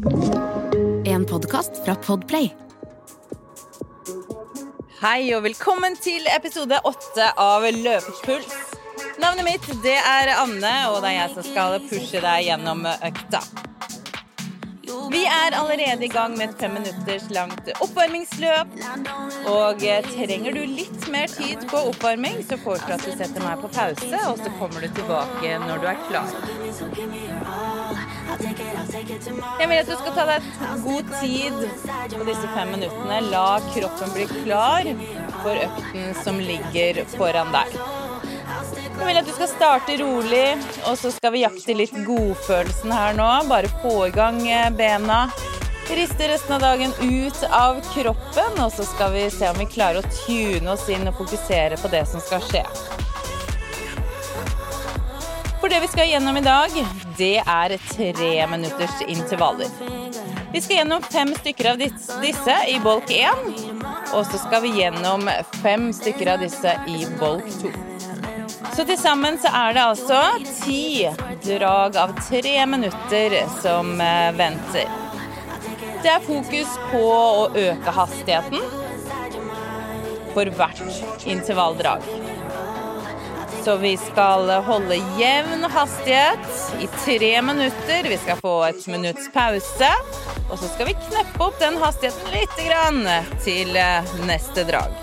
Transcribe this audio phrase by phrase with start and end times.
[0.00, 2.46] En podkast fra Podplay.
[5.02, 8.54] Hei og velkommen til episode åtte av Løvepuls.
[9.20, 13.42] Navnet mitt det er Anne, og det er jeg som skal pushe deg gjennom økta.
[15.12, 18.72] Vi er allerede i gang med et fem minutters langt oppvarmingsløp.
[19.52, 23.60] Og trenger du litt mer tid på oppvarming, så foreslår jeg at du setter meg
[23.60, 27.59] på pause, og så kommer du tilbake når du er klar.
[28.30, 30.50] Jeg vil at du skal ta deg
[30.84, 31.56] god tid
[32.14, 33.20] på disse fem minuttene.
[33.30, 34.90] La kroppen bli klar
[35.40, 37.80] for økten som ligger foran deg.
[39.00, 40.46] Jeg vil at du skal starte rolig,
[40.84, 43.28] og så skal vi jakte litt godfølelsen her nå.
[43.48, 45.22] Bare få i gang eh, bena.
[45.90, 50.04] Riste resten av dagen ut av kroppen, og så skal vi se om vi klarer
[50.04, 52.66] å tune oss inn og fokusere på det som skal skje.
[55.60, 56.76] For det vi skal gjennom i dag,
[57.18, 59.68] det er tre minutters intervaller.
[60.52, 63.44] Vi skal gjennom fem stykker av disse i bolk 1,
[64.16, 65.28] og så skal vi gjennom
[65.60, 67.74] fem stykker av disse i bolk 2.
[68.72, 70.22] Så til sammen så er det altså
[70.62, 71.04] ti
[71.44, 74.88] drag av tre minutter som eh, venter.
[76.00, 78.64] Det er fokus på å øke hastigheten
[80.32, 82.29] for hvert intervalldrag.
[83.64, 88.08] Så vi skal holde jevn hastighet i tre minutter.
[88.08, 89.90] Vi skal få et minutts pause.
[90.50, 93.04] Og så skal vi kneppe opp den hastigheten litt grann
[93.44, 94.96] til eh, neste drag.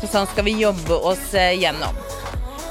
[0.00, 1.94] Så sånn skal vi jobbe oss eh, gjennom.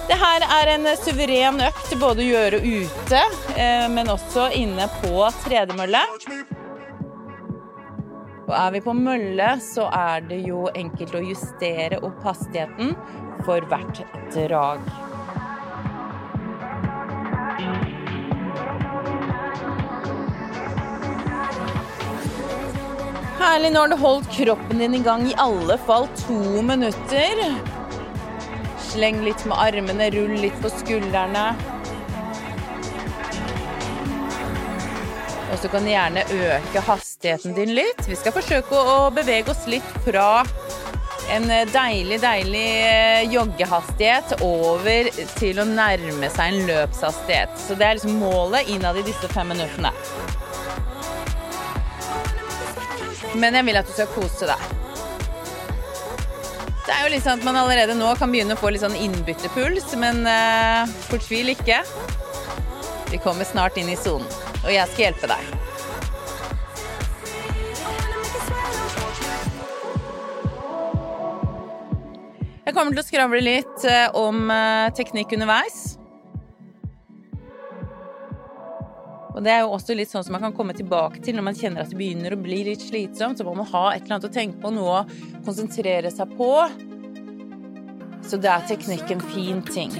[0.09, 3.19] Det her er en suveren økt både å gjøre ute,
[3.55, 6.03] eh, men også inne på tredemølle.
[8.49, 12.95] Og er vi på mølle, så er det jo enkelt å justere opp hastigheten
[13.45, 14.01] for hvert
[14.33, 14.81] drag.
[23.37, 27.45] Herlig, nå har du holdt kroppen din i gang i alle fall to minutter.
[28.89, 31.51] Sleng litt med armene, rull litt på skuldrene.
[35.49, 38.03] Og så kan du gjerne øke hastigheten din litt.
[38.07, 40.45] Vi skal forsøke å bevege oss litt fra
[41.29, 47.53] en deilig, deilig eh, joggehastighet over til å nærme seg en løpshastighet.
[47.61, 49.93] Så det er liksom målet innad i disse fem minuttene.
[53.37, 54.69] Men jeg vil at du skal kose deg.
[56.89, 58.97] Det er jo litt sånn at man allerede nå kan begynne å få litt sånn
[58.97, 61.83] innbyttepuls, men uh, fortvil ikke.
[63.11, 64.25] Vi kommer snart inn i sonen,
[64.63, 65.55] og jeg skal hjelpe deg.
[72.69, 75.95] Jeg kommer til å skravle litt uh, om uh, teknikk underveis.
[79.33, 81.57] Og det er jo også litt sånn som man kan komme tilbake til når man
[81.57, 83.39] kjenner at det begynner å bli litt slitsomt.
[83.39, 86.53] Så må man ha et eller annet å tenke på, noe å konsentrere seg på.
[88.29, 89.95] Så det er teknikk en fin ting.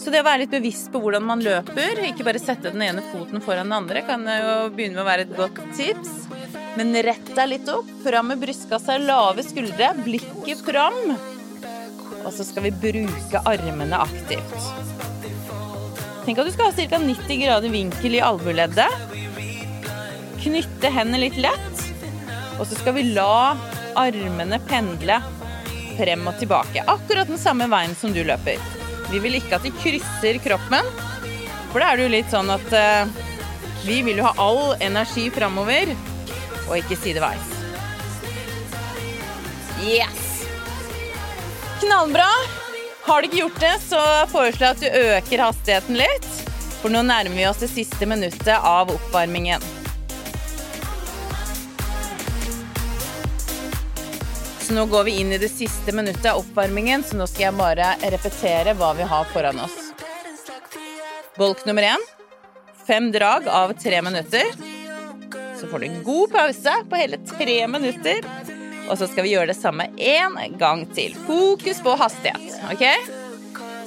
[0.00, 3.02] Så det å være litt bevisst på hvordan man løper, ikke bare sette den ene
[3.10, 6.14] foten foran den andre, kan jo begynne med å være et godt tips.
[6.78, 11.12] Men rett deg litt opp, fram med brystkassa, lave skuldre, blikket fram.
[12.22, 14.70] Og så skal vi bruke armene aktivt.
[16.24, 17.00] Tenk at du skal ha ca.
[17.04, 19.16] 90 grader vinkel i albueleddet.
[20.40, 21.86] Knytte hendene litt lett.
[22.56, 23.56] Og så skal vi la
[24.00, 25.20] armene pendle
[25.98, 26.88] frem og tilbake.
[26.88, 28.79] Akkurat den samme veien som du løper.
[29.10, 30.86] Vi vil ikke at de krysser kroppen,
[31.72, 33.10] for da er det jo litt sånn at uh,
[33.84, 35.94] vi vil jo ha all energi framover,
[36.68, 37.56] og ikke sideveis.
[39.82, 40.44] Yes!
[41.80, 42.28] Knallbra.
[43.06, 44.00] Har du ikke gjort det, så
[44.30, 46.32] foreslår jeg at du øker hastigheten litt.
[46.80, 49.79] For nå nærmer vi oss det siste minuttet av oppvarmingen.
[54.70, 57.54] Så nå går vi inn i det siste minuttet av oppvarmingen, så nå skal jeg
[57.58, 59.78] bare repetere hva vi har foran oss.
[61.34, 62.04] Bolk nummer én.
[62.86, 64.52] Fem drag av tre minutter.
[65.58, 68.28] Så får du en god pause på hele tre minutter.
[68.86, 71.16] Og så skal vi gjøre det samme én gang til.
[71.26, 72.60] Fokus på hastighet.
[72.70, 72.86] ok?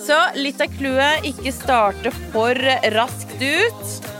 [0.03, 2.59] Så litt av clouet ikke starte for
[2.97, 4.11] raskt ut.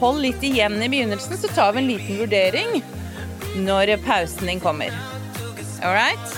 [0.00, 2.80] Hold litt igjen i begynnelsen, så tar vi en liten vurdering
[3.68, 4.96] når pausen din kommer.
[5.82, 6.28] All right?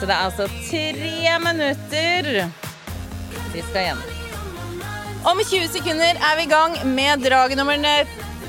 [0.00, 2.50] Så det er altså tre minutter
[3.52, 4.12] vi skal gjennom.
[5.26, 7.76] Om 20 sekunder er vi i gang med drag nummer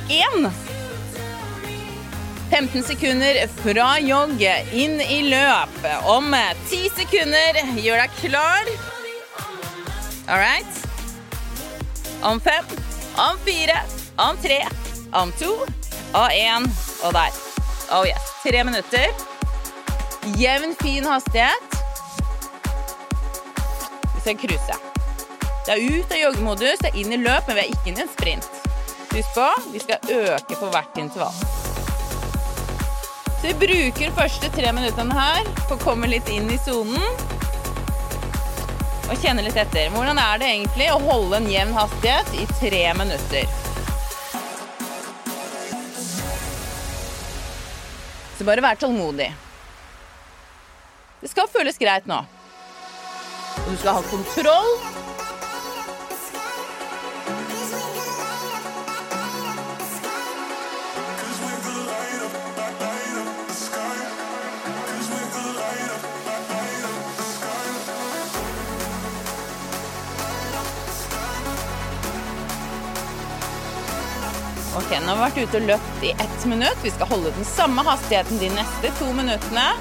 [0.10, 0.50] én.
[2.52, 5.80] 15 sekunder fra jogg inn i løp.
[6.08, 6.36] Om
[6.70, 8.72] 10 sekunder, gjør deg klar.
[10.28, 10.84] All right.
[12.22, 12.66] Om fem,
[13.16, 13.80] om fire,
[14.18, 14.62] om tre,
[15.12, 15.54] om to
[16.14, 16.68] og én.
[17.04, 17.42] Og der.
[17.92, 18.32] Oh yes.
[18.44, 19.37] Tre minutter.
[20.35, 21.83] Jevn, fin hastighet.
[24.15, 24.75] Vi skal cruise.
[25.65, 28.00] Det er ut av joggemodus, det er inn i løp, men vi er ikke inn
[28.00, 28.50] i en sprint.
[29.13, 31.39] Husk på, vi skal øke for hvert intervall.
[33.38, 37.07] Så vi bruker første tre minuttene her for å komme litt inn i sonen.
[39.07, 39.88] Og kjenne litt etter.
[39.95, 43.57] Hvordan er det egentlig å holde en jevn hastighet i tre minutter?
[48.38, 49.31] Så bare vær tålmodig.
[51.22, 52.22] Det skal føles greit nå.
[53.58, 54.74] Og du skal ha kontroll.
[74.78, 76.84] Ok, nå har vi vært ute og løpt i ett minutt.
[76.86, 79.72] Vi skal holde den samme hastigheten de neste to minuttene.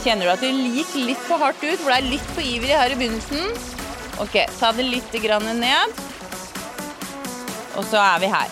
[0.00, 2.72] Kjenner du at det gikk litt for hardt ut, for det er litt for ivrig
[2.72, 3.52] her i begynnelsen?
[4.22, 5.12] Ok, ta det litt
[5.60, 6.00] ned.
[7.76, 8.48] Og så er vi her.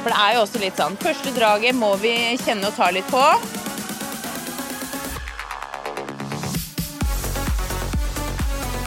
[0.00, 3.10] For det er jo også litt sånn Første draget må vi kjenne og ta litt
[3.10, 3.24] på.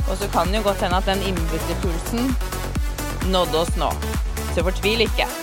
[0.09, 2.35] Og så kan det jo godt hende at den innbytterpulsen
[3.33, 3.91] nådde oss nå.
[4.55, 5.42] Så fortvil ikke.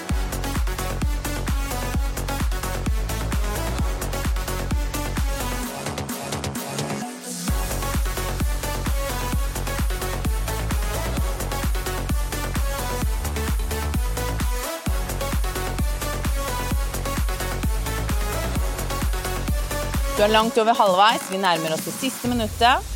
[20.20, 21.22] Du er langt over halvveis.
[21.32, 22.88] Vi nærmer oss det siste minuttet.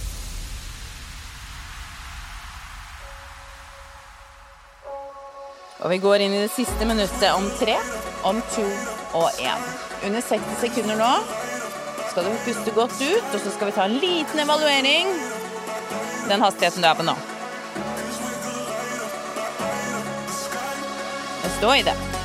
[5.81, 7.79] Og vi går inn i det siste minuttet om tre,
[8.29, 8.65] om to
[9.17, 9.65] og én.
[10.05, 11.09] Under 60 sekunder nå
[12.11, 15.15] skal du puste godt ut, og så skal vi ta en liten evaluering.
[16.29, 17.17] Den hastigheten du er på nå.
[21.56, 22.24] Stå i det.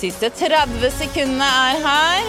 [0.00, 2.28] Siste 30 sekundene er her.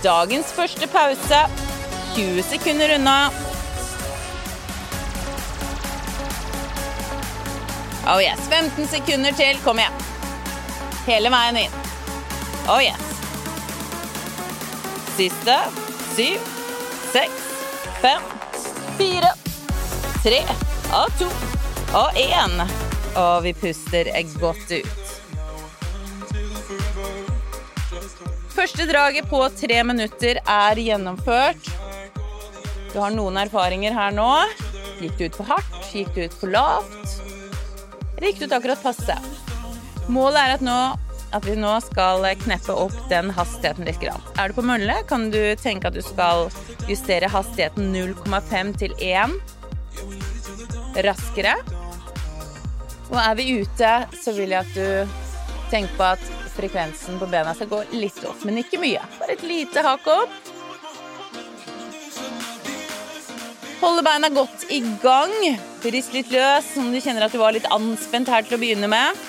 [0.00, 1.40] Dagens første pause.
[2.14, 3.18] 20 sekunder unna.
[8.08, 8.40] Oh yes.
[8.48, 9.60] 15 sekunder til.
[9.64, 10.00] Kom igjen.
[11.04, 11.78] Hele veien inn.
[12.64, 13.12] Oh yes.
[15.20, 15.60] Siste.
[16.16, 16.40] Syv,
[17.12, 17.44] seks,
[18.00, 18.24] fem,
[18.98, 19.36] fire,
[20.24, 20.40] tre
[20.96, 21.28] og to
[21.94, 24.10] og én og vi puster
[24.40, 25.14] godt ut.
[28.58, 31.68] Første draget på tre minutter er gjennomført.
[32.92, 34.30] Du har noen erfaringer her nå.
[34.98, 35.76] Gikk du ut for hardt?
[35.92, 37.12] Gikk du ut for lavt?
[38.16, 39.14] Eller gikk du ut akkurat passe?
[40.10, 40.78] Målet er at, nå,
[41.36, 44.02] at vi nå skal kneppe opp den hastigheten litt.
[44.02, 46.48] Er du på mølle, kan du tenke at du skal
[46.90, 49.38] justere hastigheten 0,5 til 1
[51.06, 51.54] raskere.
[53.08, 55.16] Og er vi ute, så vil jeg at du
[55.72, 56.24] tenker på at
[56.58, 59.02] frekvensen på bena skal gå litt opp, men ikke mye.
[59.20, 60.54] Bare et lite hakk opp.
[63.78, 65.34] Holde beina godt i gang.
[65.86, 68.90] Rist litt løs om du kjenner at du var litt anspent her til å begynne
[68.90, 69.26] med.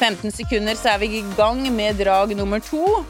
[0.00, 3.02] 15 sekunder, så er vi i gang med drag nummer to.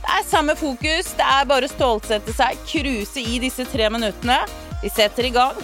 [0.00, 4.40] Det er samme fokus, det er bare å stålsette seg, cruise i disse tre minuttene.
[4.80, 5.60] Vi setter i gang.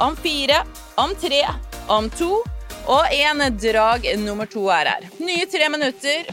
[0.00, 0.62] Om fire,
[0.96, 1.44] om tre,
[1.92, 2.38] om to
[2.86, 5.08] og en drag nummer to er her.
[5.22, 6.28] Nye tre minutter.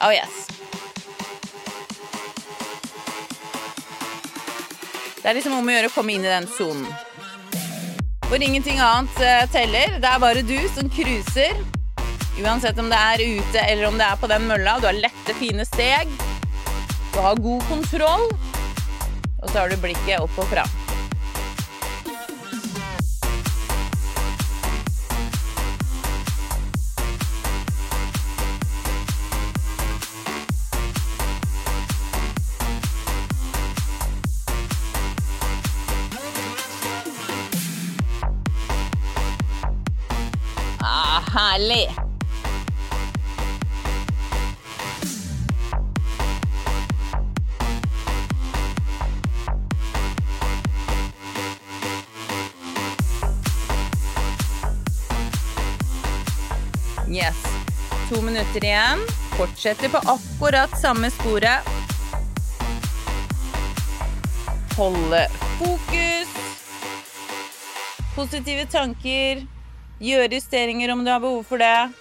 [0.00, 0.46] Oh yes.
[5.18, 6.86] Det er liksom om å gjøre å komme inn i den sonen.
[8.28, 9.98] Hvor ingenting annet eh, teller.
[10.00, 11.58] Det er bare du som cruiser.
[12.38, 14.76] Uansett om det er ute eller om det er på den mølla.
[14.78, 16.12] Du har lette, fine steg.
[17.14, 18.28] Du har god kontroll.
[19.42, 20.77] Og så har du blikket opp og fram.
[58.58, 58.98] To minutter igjen.
[59.36, 61.60] Fortsetter på akkurat samme sporet.
[64.76, 66.28] Holde fokus.
[68.14, 69.46] Positive tanker.
[70.00, 71.92] Gjøre justeringer om du har behov for det.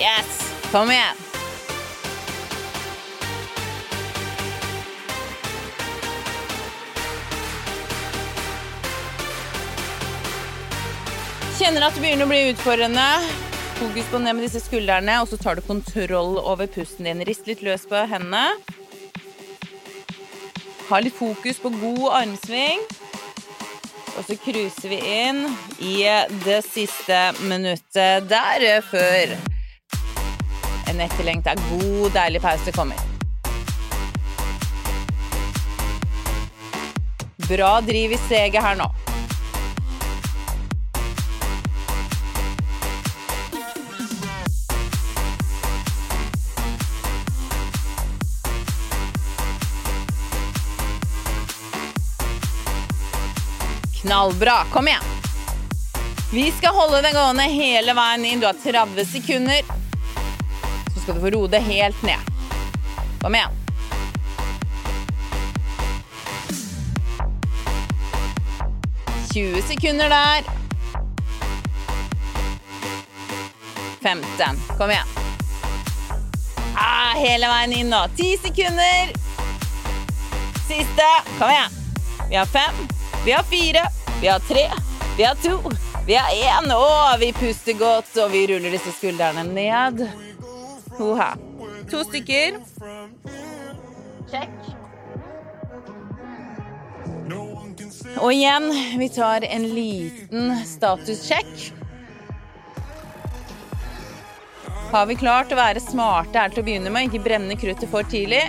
[0.00, 0.40] Yes!
[0.72, 1.19] Kom igjen.
[11.60, 13.02] Kjenner at det begynner å bli utfordrende.
[13.76, 17.20] Fokus på ned med disse skuldrene, og så tar du kontroll over pusten din.
[17.28, 18.54] Rist litt løs på hendene.
[20.88, 22.80] Ha litt fokus på god armsving.
[24.14, 25.42] Og så cruiser vi inn
[25.84, 25.98] i
[26.46, 29.36] det siste minuttet der før
[30.88, 33.04] en etterlengta god, deilig pause kommer.
[37.50, 38.88] Bra driv i steget her nå.
[54.10, 54.64] Knallbra.
[54.72, 55.02] Kom igjen.
[56.32, 58.40] Vi skal holde det gående hele veien inn.
[58.40, 59.60] Du har 30 sekunder.
[60.94, 62.18] Så skal du få roe det helt ned.
[63.20, 63.54] Kom igjen.
[69.30, 70.42] Tjue sekunder der.
[74.02, 74.58] 15.
[74.78, 75.06] Kom igjen.
[76.74, 78.02] Ah, hele veien inn nå.
[78.18, 79.14] Ti sekunder.
[80.66, 81.10] Siste.
[81.38, 81.80] Kom igjen.
[82.26, 82.84] Vi har fem.
[83.24, 83.99] Vi har fire.
[84.20, 84.70] Vi har tre.
[85.16, 85.70] Vi har to.
[86.06, 86.72] Vi har én.
[86.74, 90.04] Og vi puster godt, og vi ruller disse skuldrene ned.
[90.98, 91.32] Hoha.
[91.90, 92.60] To stykker.
[94.30, 94.52] Check.
[98.20, 98.68] Og igjen,
[99.00, 101.70] vi tar en liten statussjekk.
[104.90, 108.04] Har vi klart å være smarte her til å begynne med, ikke brenne kruttet for
[108.10, 108.42] tidlig?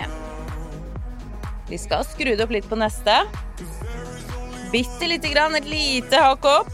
[1.70, 3.22] Vi skal skru det opp litt på neste.
[4.72, 6.68] Bitte lite grann, et lite hakk opp.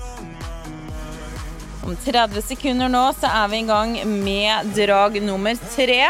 [1.83, 6.05] Om 30 sekunder nå så er vi i gang med drag nummer tre.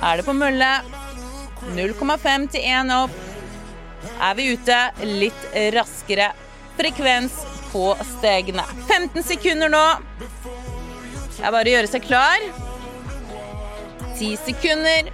[0.00, 0.70] Er det på mølle?
[1.76, 3.18] 0,5 til 1 opp.
[4.24, 5.44] Er vi ute litt
[5.76, 6.30] raskere
[6.78, 7.36] frekvens
[7.74, 8.64] på stegene.
[8.88, 9.84] 15 sekunder nå.
[10.22, 12.48] Det er bare å gjøre seg klar.
[14.16, 15.12] 10 sekunder.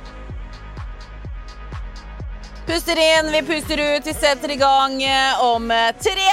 [2.68, 4.06] Puster inn, vi puster ut.
[4.06, 5.02] Vi setter i gang
[5.40, 5.68] om
[6.02, 6.32] tre,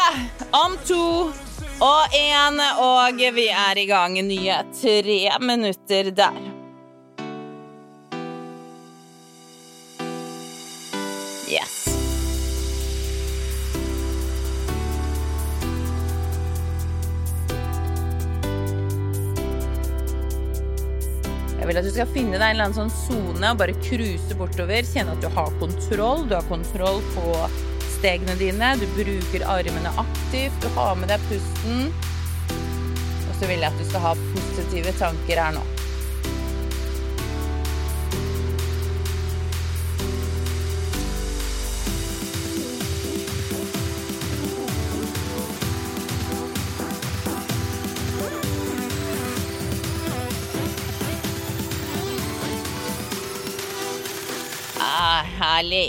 [0.51, 1.31] om to
[1.79, 2.59] og én.
[2.79, 6.54] Og vi er i gang nye tre minutter der.
[21.65, 24.35] Jeg vil at du skal finne deg en eller annen sånn sone og bare cruise
[24.37, 24.85] bortover.
[24.85, 26.27] Kjenne at du har kontroll.
[26.29, 27.31] Du har kontroll på
[27.95, 28.75] stegene dine.
[28.77, 30.59] Du bruker armene aktivt.
[30.61, 31.89] Du har med deg pusten.
[32.51, 35.65] Og så vil jeg at du skal ha positive tanker her nå.
[55.45, 55.87] Herlig.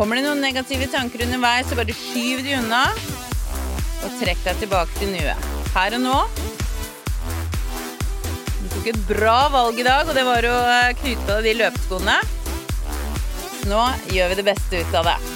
[0.00, 2.86] Kommer det noen negative tanker underveis, så bare skyv de unna.
[4.00, 5.48] Og trekk deg tilbake til nuet.
[5.74, 6.14] Her og nå.
[8.62, 10.56] Du tok et bra valg i dag, og det var å
[11.02, 12.16] knyte på deg de løpeskoene.
[13.68, 13.82] Nå
[14.14, 15.29] gjør vi det beste ut av det.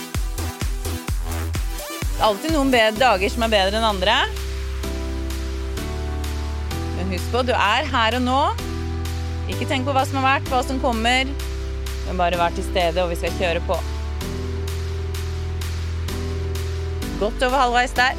[2.24, 4.14] Alltid noen dager som er bedre enn andre.
[6.96, 8.38] Men husk på, du er her og nå.
[9.52, 11.28] Ikke tenk på hva som har vært, hva som kommer.
[12.06, 13.76] Men bare vær til stede, og vi skal kjøre på.
[17.20, 18.16] Godt over halvveis der.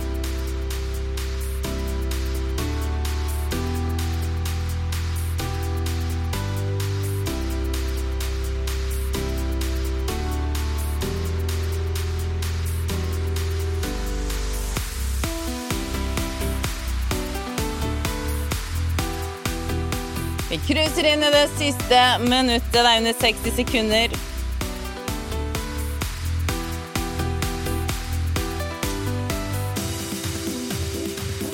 [20.67, 22.71] Cruiser inn i det siste minuttet.
[22.73, 24.15] Det er under 60 sekunder.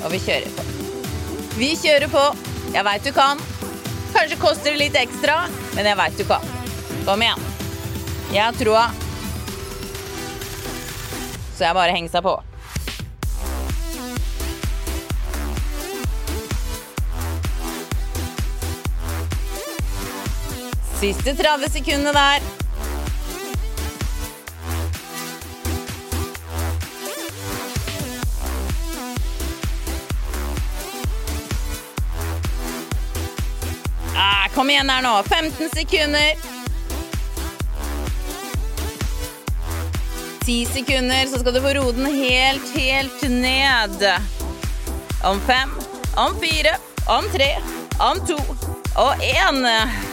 [0.01, 0.68] Og vi kjører på.
[1.60, 2.24] Vi kjører på.
[2.74, 3.41] Jeg veit du kan.
[4.12, 5.44] Kanskje koster det litt ekstra,
[5.75, 6.48] men jeg veit du kan.
[7.08, 7.50] Kom igjen.
[8.32, 8.88] Jeg har troa.
[11.58, 12.39] Så jeg bare henger seg på.
[21.01, 22.41] Siste 30 sekundene der.
[34.15, 35.24] Ah, kom igjen her nå.
[35.24, 36.38] 15 sekunder.
[40.46, 44.05] 10 sekunder, så skal du få roe den helt, helt ned.
[45.25, 45.77] Om fem,
[46.13, 46.77] om fire,
[47.10, 47.55] om tre,
[47.98, 48.61] om to
[48.96, 49.66] og én.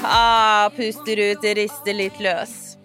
[0.04, 2.76] Ah, puster ut, rister litt løs.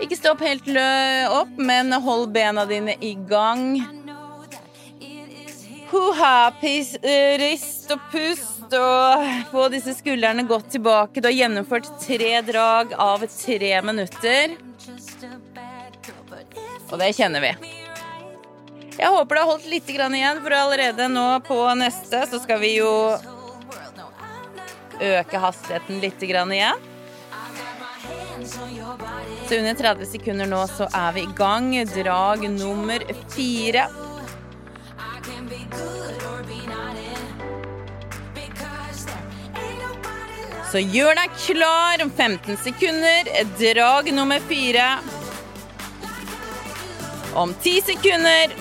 [0.00, 0.92] Ikke stopp helt lø
[1.30, 3.76] opp, men hold bena dine i gang.
[5.92, 6.94] Huha, pis,
[7.38, 11.20] rist og pust og få disse skuldrene godt tilbake.
[11.20, 14.56] Du har gjennomført tre drag av tre minutter.
[16.88, 17.52] Og det kjenner vi.
[18.96, 22.76] Jeg håper du har holdt litt igjen, for allerede nå på neste så skal vi
[22.78, 22.92] jo
[25.00, 26.88] øke hastigheten litt igjen.
[29.48, 31.70] Så under 30 sekunder nå så er vi i gang.
[31.94, 33.86] Drag nummer fire.
[40.72, 43.28] Så gjør deg klar om 15 sekunder.
[43.60, 44.86] Drag nummer fire.
[47.34, 48.54] Om 10 sekunder.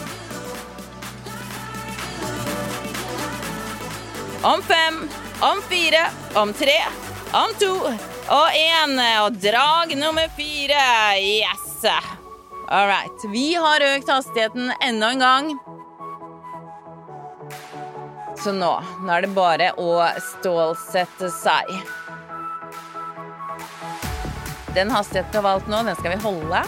[4.44, 5.10] Om fem,
[5.40, 6.78] om fire, om tre,
[7.34, 7.74] om to
[8.32, 8.96] og én.
[9.26, 10.84] Og drag nummer fire.
[11.20, 11.86] Yes!
[12.68, 13.26] All right.
[13.32, 15.58] Vi har økt hastigheten enda en gang.
[18.44, 18.72] Så nå,
[19.04, 21.68] nå er det bare å stålsette seg.
[24.74, 26.64] Den hastigheten du har valgt nå, den skal vi holde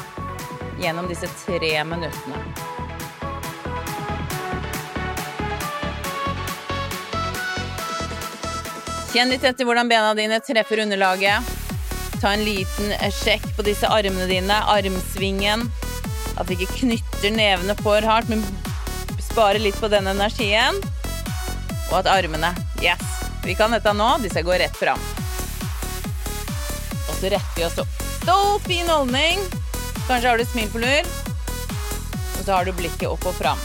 [0.83, 2.52] gjennom disse tre minuttene.
[9.13, 11.49] Kjenn litt etter hvordan bena dine treffer underlaget.
[12.17, 15.67] Ta en liten sjekk på disse armene dine, armsvingen.
[16.33, 18.41] At du ikke knytter nevene for hardt, men
[19.21, 20.81] sparer litt på den energien.
[21.91, 23.05] Og at armene Yes!
[23.45, 24.09] Vi kan dette nå.
[24.23, 24.99] De skal gå rett fram.
[27.03, 28.03] Og så retter vi oss opp.
[28.23, 29.45] Stolt, fin holdning.
[30.07, 31.13] Kanskje har du smil på lur.
[32.39, 33.61] Og så har du blikket opp og fram.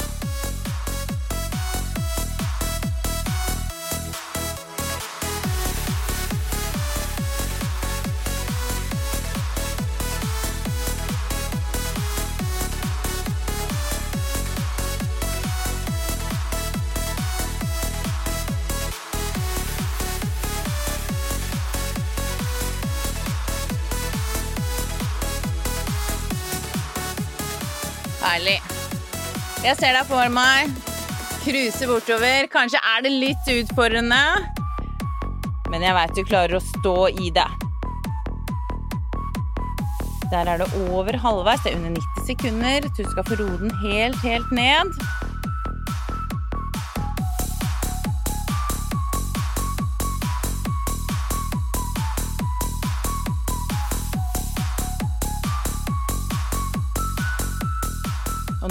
[28.29, 28.59] Herlig.
[29.65, 30.69] Jeg ser deg for meg.
[31.47, 32.49] Cruise bortover.
[32.53, 34.19] Kanskje er det litt utfordrende,
[35.73, 37.47] men jeg veit du klarer å stå i det.
[40.29, 41.65] Der er det over halvveis.
[41.65, 42.91] Det er under 90 sekunder.
[42.99, 44.93] Du skal få roe den helt, helt ned.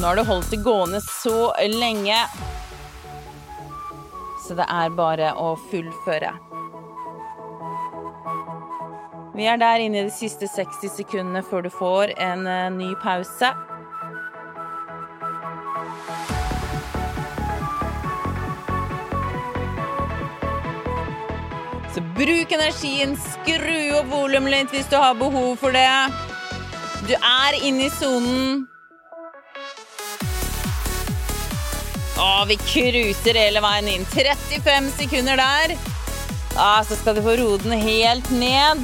[0.08, 2.16] Nå har du holdt det gående så lenge.
[4.48, 6.30] Så det er bare å fullføre.
[9.36, 12.94] Vi er der inne i de siste 60 sekundene før du får en eh, ny
[13.04, 13.52] pause.
[21.92, 25.92] Så bruk energien, skru opp volumet litt hvis du har behov for det.
[27.12, 28.68] Du er inne i sonen.
[32.18, 34.06] Å, vi cruiser hele veien inn.
[34.10, 35.76] 35 sekunder der.
[36.58, 38.82] Å, så skal du få roe den helt ned.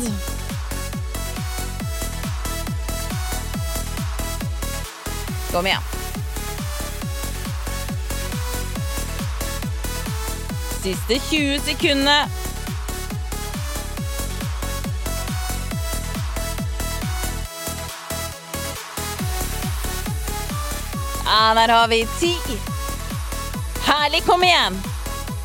[5.50, 5.90] Kom igjen.
[10.84, 12.28] Siste 20 sekundene.
[21.26, 22.73] Ja, der har vi ti.
[23.84, 24.74] Herlig, kom igjen.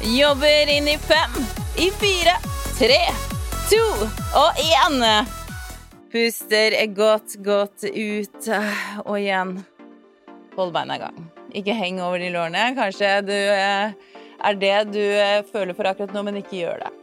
[0.03, 1.35] Jobber inn i fem,
[1.77, 2.37] i fire,
[2.79, 3.01] tre,
[3.71, 3.83] to
[4.39, 5.03] og én.
[6.13, 8.49] Puster godt, godt ut.
[9.05, 9.59] Og igjen.
[10.57, 11.19] Hold beina i gang.
[11.59, 12.71] Ikke heng over de lårene.
[12.79, 13.93] Kanskje du eh,
[14.39, 16.95] er det du eh, føler for akkurat nå, men ikke gjør det.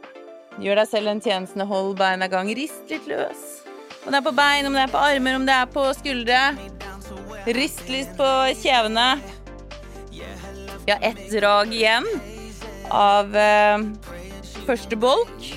[0.64, 1.68] Gjør deg selv en tjeneste.
[1.68, 2.50] Hold beina i gang.
[2.56, 3.46] Rist litt løs.
[4.06, 6.42] Om det er på bein, om det er på armer, om det er på skuldre.
[7.56, 8.30] Rist litt på
[8.62, 9.10] kjevene.
[10.86, 12.04] Vi har ett drag igjen
[12.88, 13.78] av eh,
[14.66, 15.48] første bolk.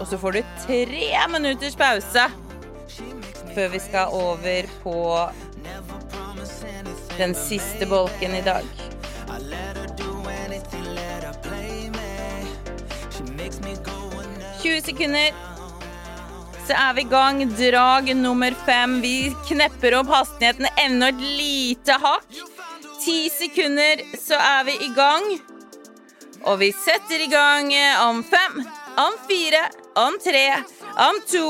[0.00, 2.28] Og så får du tre minutters pause
[3.50, 4.94] før vi skal over på
[7.18, 8.68] den siste bolken i dag.
[14.60, 15.34] Tjue sekunder,
[16.68, 17.42] så er vi i gang.
[17.58, 19.00] Drag nummer fem.
[19.02, 22.59] Vi knepper opp hastigheten enda et lite hakk.
[23.00, 25.24] Ti sekunder, så er vi i gang.
[26.44, 27.72] Og vi setter i gang
[28.04, 28.58] om fem,
[29.00, 29.62] om fire,
[29.96, 30.46] om tre,
[31.08, 31.46] om to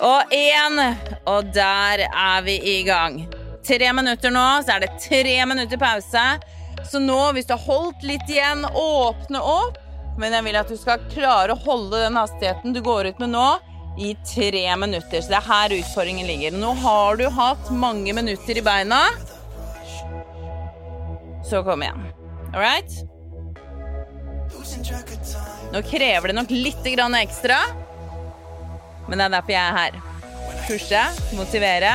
[0.00, 0.80] og én.
[1.28, 3.26] Og der er vi i gang.
[3.66, 6.24] Tre minutter nå, så er det tre minutter pause.
[6.90, 9.80] Så nå, hvis du har holdt litt igjen, åpne opp.
[10.16, 13.34] Men jeg vil at du skal klare å holde den hastigheten du går ut med
[13.36, 13.48] nå,
[14.00, 15.20] i tre minutter.
[15.20, 16.56] Så det er her utfordringen ligger.
[16.56, 19.04] Nå har du hatt mange minutter i beina.
[21.50, 22.00] Så kom igjen.
[22.54, 22.90] All right?
[25.72, 27.58] Nå krever det nok litt ekstra,
[29.08, 29.98] men det er derfor jeg er her.
[30.66, 31.02] Pushe,
[31.38, 31.92] motivere.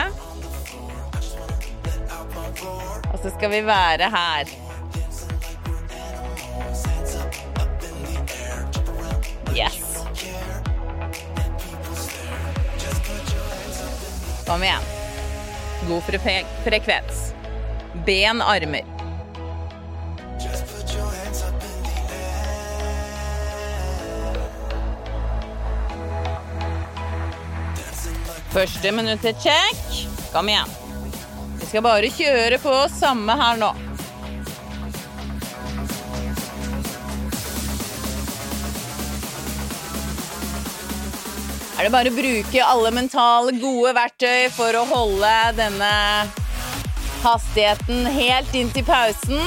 [3.11, 4.53] Og så skal vi være her.
[9.51, 10.05] Yes.
[14.47, 14.89] Kom igjen.
[15.87, 16.01] God
[16.63, 17.27] frekvens.
[18.05, 18.90] Ben, armer.
[28.51, 29.79] Første minuttet check.
[30.33, 30.67] Kom igjen.
[31.59, 33.71] Vi skal bare kjøre på samme her nå.
[41.79, 45.95] Er det bare å bruke alle mentale, gode verktøy for å holde denne
[47.23, 49.39] hastigheten helt inn til pausen?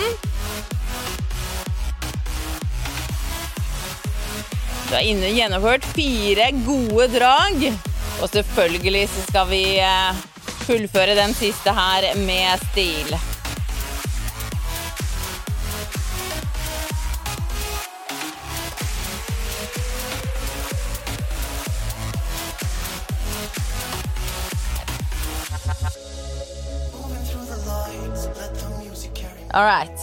[4.88, 7.68] Du har gjennomført fire gode drag.
[8.22, 10.24] Og selvfølgelig så skal vi eh,
[10.66, 13.16] fullføre den siste her med stil.
[29.54, 30.00] All right.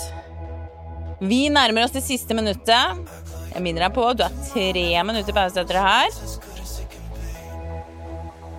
[1.19, 3.01] Vi nærmer oss det siste minuttet.
[3.51, 6.30] Jeg minner deg på du har tre minutter pause etter det her.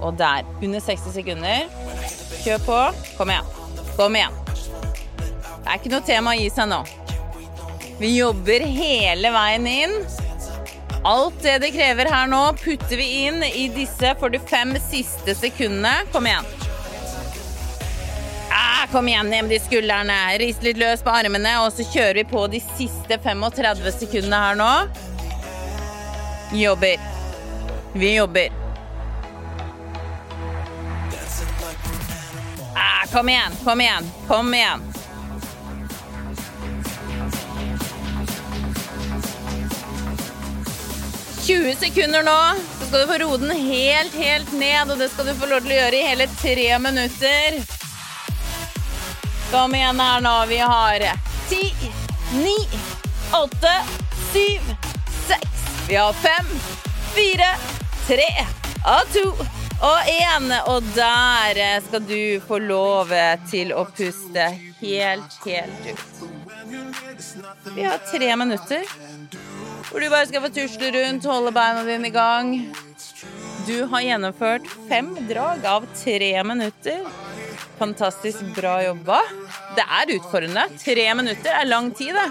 [0.02, 0.46] Og der.
[0.62, 1.68] Under 60 sekunder.
[2.42, 2.80] Kjør på.
[3.18, 3.52] Kom igjen.
[3.96, 4.38] Kom igjen.
[5.62, 6.82] Det er ikke noe tema å gi seg nå.
[8.00, 9.92] Vi jobber hele veien inn.
[11.06, 16.06] Alt det det krever her nå, putter vi inn i disse 45 siste sekundene.
[16.14, 16.46] Kom igjen.
[18.54, 20.18] Ah, kom igjen, ned med de skuldrene.
[20.42, 24.58] Rist litt løs på armene, og så kjører vi på de siste 35 sekundene her
[24.58, 24.72] nå.
[26.58, 27.10] Jobber.
[27.98, 28.61] Vi jobber.
[33.12, 34.80] Kom igjen, kom igjen, kom igjen.
[41.42, 44.90] «20 sekunder nå, så skal du få roe den helt, helt ned.
[44.90, 47.58] Og det skal du få lov til å gjøre i hele tre minutter.
[49.50, 50.34] Kom igjen her nå.
[50.48, 51.04] Vi har
[51.50, 51.64] ti,
[52.32, 52.56] ni,
[53.36, 53.74] åtte,
[54.32, 54.70] syv,
[55.26, 55.66] seks.
[55.88, 56.54] Vi har fem,
[57.12, 57.50] fire,
[58.06, 58.30] tre
[58.82, 60.48] og to og én.
[60.70, 63.12] Og der skal du få lov
[63.50, 64.48] til å puste
[64.80, 66.22] helt, helt ut.
[67.74, 68.86] Vi har tre minutter
[69.92, 72.54] hvor du bare skal få tusle rundt, holde beina dine i gang.
[73.66, 77.04] Du har gjennomført fem drag av tre minutter.
[77.78, 79.20] Fantastisk bra jobba.
[79.76, 80.64] Det er utfordrende.
[80.80, 82.30] Tre minutter er lang tid, det.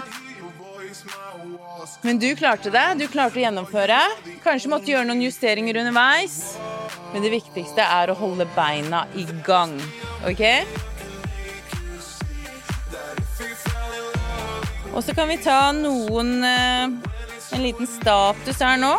[2.02, 2.86] Men du klarte det.
[2.98, 4.00] Du klarte å gjennomføre.
[4.42, 6.56] Kanskje måtte gjøre noen justeringer underveis.
[7.12, 9.74] Men det viktigste er å holde beina i gang.
[10.28, 10.42] OK?
[14.92, 16.84] Og så kan vi ta noen eh,
[17.52, 18.94] En liten status her nå.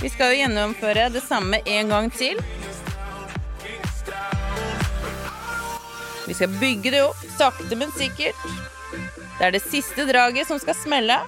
[0.00, 2.40] Vi skal jo gjennomføre det samme en gang til.
[6.26, 8.38] Vi skal bygge det opp sakte, men sikkert.
[9.38, 11.18] Det er det siste draget som skal smelle.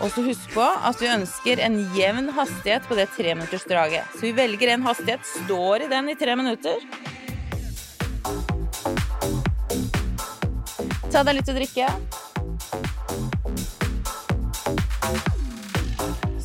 [0.00, 4.14] Og så husk på at vi ønsker en jevn hastighet på det treminuttersdraget.
[4.16, 6.80] Så vi velger en hastighet, står i den i tre minutter.
[11.10, 11.90] Ta deg litt å drikke.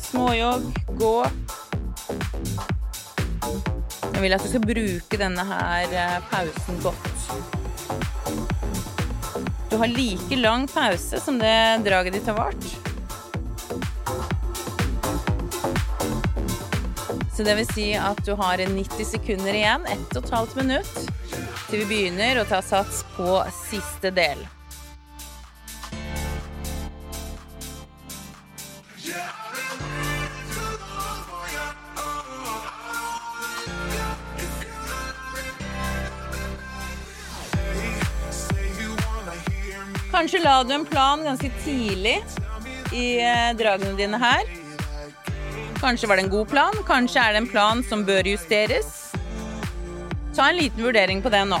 [0.04, 0.68] Småjogg,
[1.00, 1.14] gå.
[4.16, 7.30] Jeg vil at du skal bruke denne her eh, pausen godt.
[9.70, 12.85] Du har like lang pause som det draget ditt har vart.
[17.36, 20.92] Så det vil si at du har 90 sekunder igjen, 1 12 minutt,
[21.68, 24.40] til vi begynner å ta sats på siste del.
[40.08, 42.22] Kanskje la du en plan ganske tidlig
[42.96, 44.55] i eh, dragene dine her.
[45.80, 48.86] Kanskje var det en god plan, kanskje er det en plan som bør justeres.
[50.36, 51.58] Ta en liten vurdering på det nå.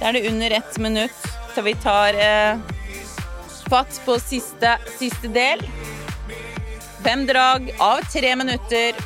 [0.00, 2.60] Da er det under ett minutt til vi tar eh,
[3.72, 5.64] fatt på siste, siste del.
[7.04, 9.00] Fem drag av tre minutter.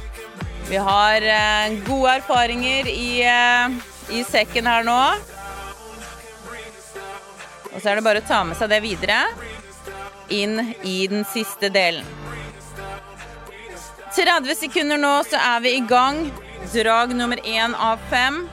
[0.69, 5.01] Vi har eh, gode erfaringer i, eh, i sekken her nå.
[7.75, 9.23] Og så er det bare å ta med seg det videre
[10.29, 12.05] inn i den siste delen.
[14.15, 16.29] 30 sekunder nå, så er vi i gang.
[16.73, 18.45] Drag nummer én av fem.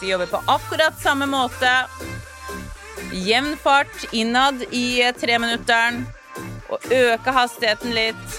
[0.00, 1.72] Vi jobber på akkurat samme måte.
[3.12, 6.04] Jevn fart innad i treminutteren.
[6.68, 8.36] Og øke hastigheten litt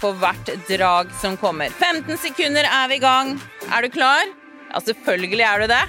[0.00, 1.72] på hvert drag som kommer.
[1.80, 3.34] 15 sekunder er vi i gang.
[3.72, 4.28] Er du klar?
[4.68, 5.82] Ja, selvfølgelig er du det.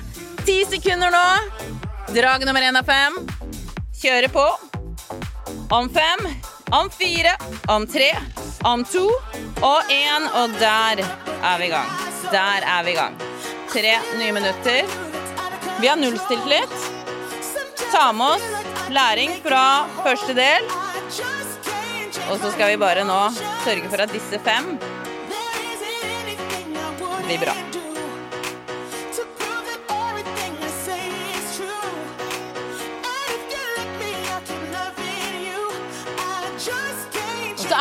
[0.45, 1.28] 10 sekunder nå.
[2.15, 3.19] Drag nummer én av fem.
[3.99, 4.47] Kjøre på.
[5.70, 6.28] Om fem,
[6.72, 7.34] om fire,
[7.68, 8.10] om tre,
[8.64, 9.06] om to
[9.62, 10.28] og én.
[10.42, 11.04] Og der
[11.42, 11.90] er vi i gang.
[12.32, 13.18] Der er vi i gang.
[13.74, 14.82] Tre nye minutter.
[15.80, 16.78] Vi har nullstilt litt.
[17.92, 20.70] Ta med oss læring fra første del.
[22.30, 23.20] Og så skal vi bare nå
[23.66, 24.74] sørge for at disse fem
[27.26, 27.79] blir bra.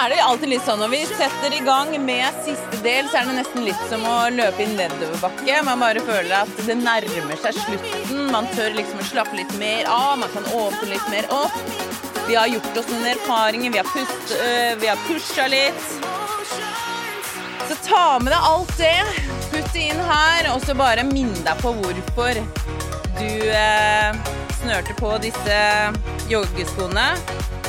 [0.09, 3.27] Er det alltid litt sånn når vi setter i gang med siste del, så er
[3.29, 5.57] det nesten litt som å løpe i nedoverbakke.
[5.67, 8.23] Man bare føler at det nærmer seg slutten.
[8.33, 11.59] Man tør liksom å slappe litt mer av, man kan åpne litt mer opp.
[12.25, 15.91] Vi har gjort oss noen erfaringer, vi har, pust, øh, har pusha litt.
[17.69, 18.95] Så ta med deg alt det,
[19.51, 22.41] putt det inn her, og så bare minn deg på hvorfor
[23.19, 24.25] du øh,
[24.63, 25.61] snørte på disse
[26.33, 27.11] joggeskoene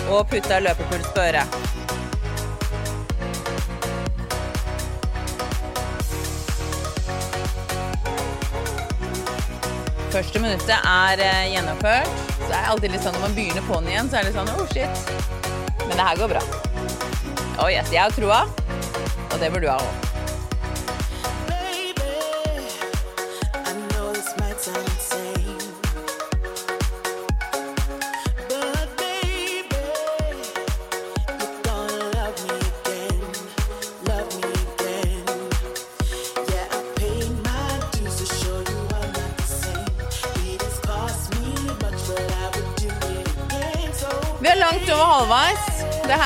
[0.07, 1.78] og putta løpepuls på øret.
[10.09, 12.09] Første minuttet er eh, gjennomført.
[12.39, 14.39] Så er det alltid litt sånn når man begynner på'n igjen, så er det litt
[14.39, 15.11] sånn oh shit.
[15.85, 16.41] Men det her går bra.
[17.61, 18.45] Oh yes, jeg har troa,
[19.29, 20.08] og det burde du ha òg.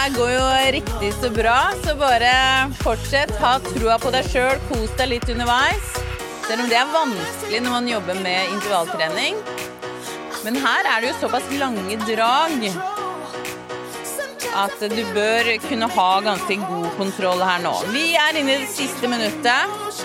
[0.04, 2.32] Her går jo riktig så bra, så bare
[2.82, 3.32] fortsett.
[3.40, 5.94] Ha troa på deg sjøl, kos deg litt underveis.
[6.44, 9.40] Selv om det er vanskelig når man jobber med intervalltrening.
[10.44, 12.68] Men her er det jo såpass lange drag
[14.54, 17.74] at du bør kunne ha ganske god kontroll her nå.
[17.96, 20.04] Vi er inne i det siste minuttet.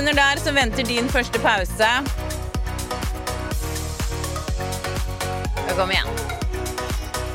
[0.00, 1.88] Sekunder der, så venter din første pause.
[5.76, 6.08] Kom igjen.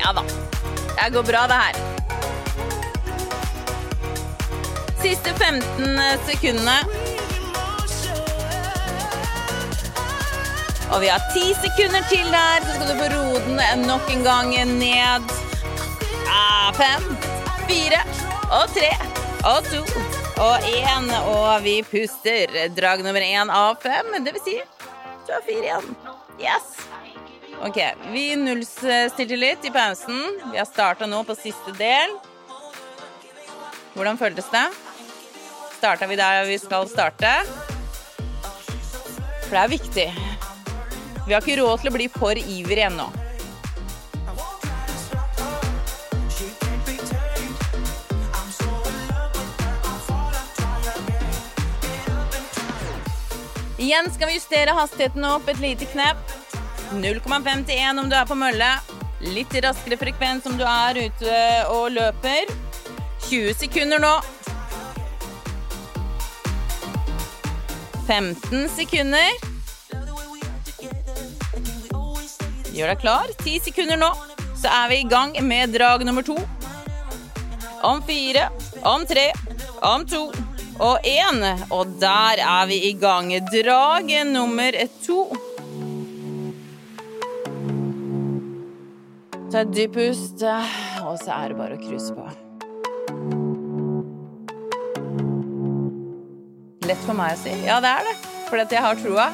[0.00, 0.22] Ja da.
[0.96, 1.76] Det går bra, det her.
[5.02, 6.78] Siste 15 sekundene.
[10.90, 14.22] Og vi har ti sekunder til der, så skal du få roe den nok en
[14.22, 15.30] gang ned.
[16.26, 17.16] Ah, fem,
[17.68, 18.02] fire
[18.50, 18.90] og tre
[19.44, 21.10] og to og én.
[21.32, 22.52] Og vi puster.
[22.76, 24.14] Drag nummer én av fem.
[24.24, 24.58] Det vil si
[25.26, 25.94] du har fire igjen.
[26.38, 26.66] Yes!
[27.66, 27.78] Ok,
[28.12, 30.20] vi nullstilte litt i pausen.
[30.52, 32.14] Vi har starta nå på siste del.
[33.96, 34.66] Hvordan føltes det?
[35.78, 37.32] Starta vi der vi skal starte?
[39.48, 40.08] For det er viktig.
[41.26, 43.08] Vi har ikke råd til å bli for ivrig ennå.
[53.86, 56.18] Igjen skal vi justere hastigheten opp et lite knepp.
[56.98, 58.70] 0,5 til 1 om du er på mølle.
[59.22, 61.36] Litt raskere frekvens om du er ute
[61.70, 62.50] og løper.
[63.28, 64.10] 20 sekunder nå.
[68.08, 69.30] 15 sekunder.
[72.74, 73.30] Gjør deg klar.
[73.44, 74.10] 10 sekunder nå,
[74.58, 76.40] så er vi i gang med drag nummer to.
[77.86, 78.50] Om fire,
[78.82, 79.28] om tre,
[79.78, 80.24] om to
[80.80, 81.42] og én.
[81.70, 83.32] Og der er vi i gang.
[83.52, 85.20] Drag nummer to.
[89.52, 90.42] Ta et dypt pust,
[91.06, 92.24] og så er det bare å cruise på.
[96.86, 97.54] Lett for meg å si.
[97.66, 98.16] Ja, det er det.
[98.46, 99.28] Fordi jeg har troa.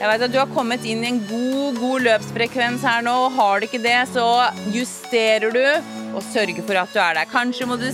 [0.00, 3.12] Jeg vet at du har kommet inn i en god, god løpsfrekvens her nå.
[3.26, 4.26] og Har du ikke det, så
[4.72, 5.64] justerer du
[6.16, 7.28] og sørger for at du er der.
[7.28, 7.88] Kanskje må du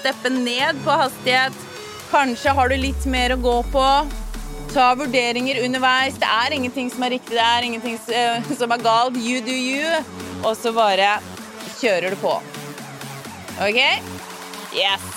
[0.00, 1.56] steppe ned på hastighet.
[2.10, 3.86] Kanskje har du litt mer å gå på.
[4.74, 6.18] Ta vurderinger underveis.
[6.18, 7.98] Det er ingenting som er riktig, det er ingenting
[8.56, 9.18] som er galt.
[9.18, 10.02] You do you.
[10.42, 11.18] Og så bare
[11.80, 12.36] kjører du på.
[13.60, 13.80] OK?
[14.74, 15.08] Yes.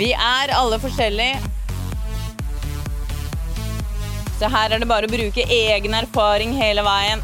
[0.00, 1.40] Vi er alle forskjellige.
[4.40, 7.20] Så her er det bare å bruke egen erfaring hele veien.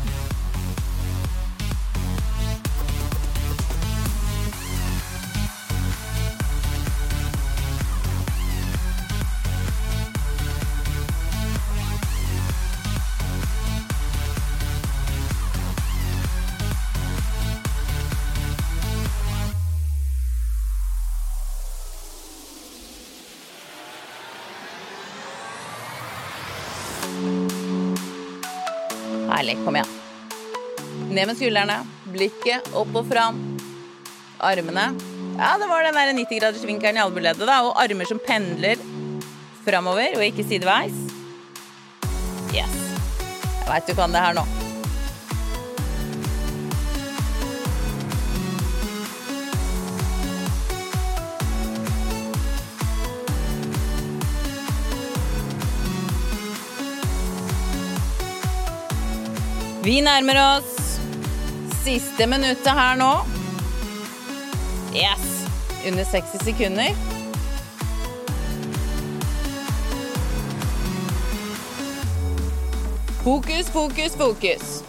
[31.16, 31.76] Ned med skuldrene.
[32.12, 33.38] Blikket opp og fram.
[34.44, 34.90] Armene.
[35.38, 37.48] Ja, det var den der 90-gradersvinkelen i albueleddet.
[37.48, 38.76] Og armer som pendler
[39.64, 40.92] framover og ikke sideveis.
[42.52, 42.76] Yes.
[43.16, 44.44] Jeg veit du kan det her nå.
[59.86, 60.85] Vi nærmer oss
[61.86, 63.12] siste minuttet her nå.
[64.94, 65.26] Yes!
[65.86, 66.90] Under 60 sekunder.
[73.22, 74.82] Fokus, fokus, fokus.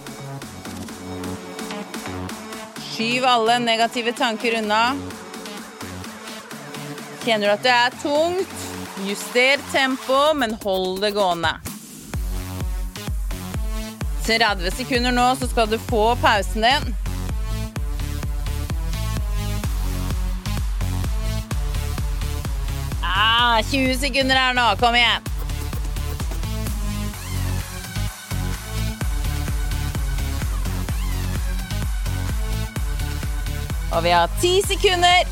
[2.82, 4.98] Skyv alle negative tanker unna.
[7.22, 8.60] Kjenner du at det er tungt?
[9.06, 11.60] Juster tempo, men hold det gående.
[14.28, 16.96] 30 sekunder nå, så skal du få pausen din.
[23.02, 24.76] Ah, 20 sekunder her nå.
[24.80, 25.24] Kom igjen.
[33.96, 35.24] Og vi har ti sekunder.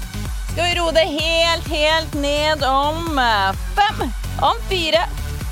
[0.51, 3.19] Skal vi roe det helt, helt ned om
[3.75, 4.07] fem,
[4.39, 5.03] om fire,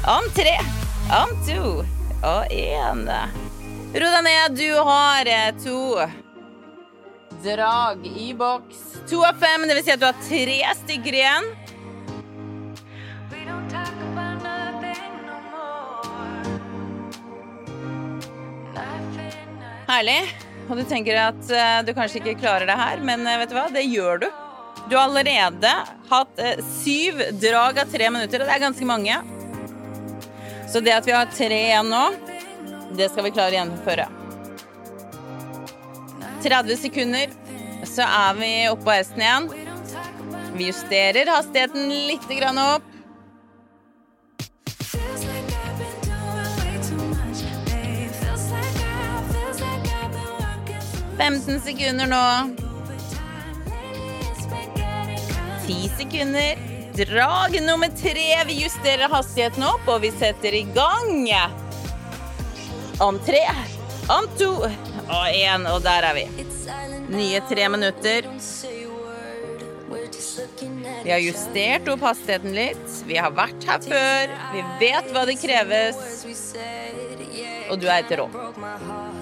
[0.08, 0.56] om tre,
[1.12, 1.92] om to
[2.24, 3.04] og én.
[3.94, 4.56] Ro deg ned.
[4.58, 5.30] Du har
[5.64, 5.80] to
[7.44, 8.82] drag i boks.
[9.12, 11.52] To av fem, det vil si at du har tre stykker igjen.
[19.84, 20.21] Herlig.
[20.71, 23.58] Og du tenker at uh, du kanskje ikke klarer det her, men uh, vet du
[23.58, 23.67] hva?
[23.69, 24.30] Det gjør du.
[24.88, 25.69] Du har allerede
[26.10, 26.40] hatt
[26.80, 29.19] syv drag av tre minutter, og det er ganske mange.
[30.74, 32.02] Så det at vi har tre igjen nå,
[32.98, 34.08] det skal vi klare å gjennomføre.
[36.42, 37.36] 30 sekunder,
[37.86, 39.46] så er vi oppå hesten igjen.
[40.58, 42.26] Vi justerer hastigheten litt
[42.65, 42.90] opp.
[51.21, 52.26] Femten sekunder nå.
[55.67, 56.73] Ti sekunder.
[56.96, 58.44] Drag nummer tre.
[58.48, 61.25] Vi justerer hastigheten opp, og vi setter i gang.
[63.02, 63.41] Om tre,
[64.13, 66.27] om to og én, og der er vi.
[67.10, 68.29] Nye tre minutter.
[71.04, 72.85] Vi har justert opp hastigheten litt.
[73.10, 74.37] Vi har vært her før.
[74.54, 75.98] Vi vet hva det kreves.
[77.73, 78.29] Og du er et rå.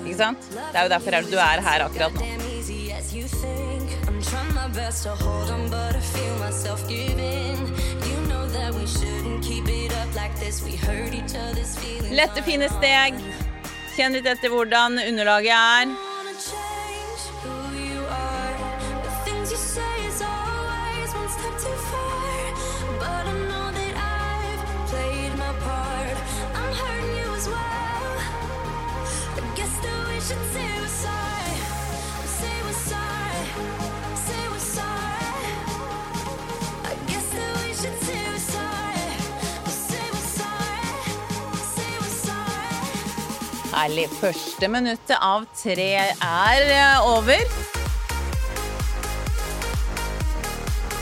[0.04, 0.52] Ikke sant?
[0.52, 2.24] Det er jo derfor du er her akkurat nå.
[12.12, 13.20] Lette, fine steg.
[13.96, 16.11] Kjenn litt etter hvordan underlaget er.
[43.82, 44.12] Herlig.
[44.14, 47.40] Første minuttet av tre er eh, over.